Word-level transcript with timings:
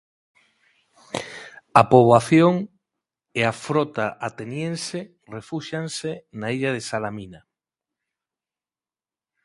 A 1.81 1.81
poboación 1.91 2.53
e 3.39 3.41
a 3.51 3.53
frota 3.65 4.05
ateniense 4.27 4.99
refúxianse 5.35 6.11
na 6.39 6.47
illa 6.55 6.71
de 6.75 6.81
Salamina. 6.89 7.41